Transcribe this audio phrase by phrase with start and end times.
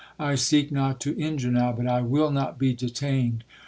[0.17, 3.43] —I seek not to injure now—but I will not be detained.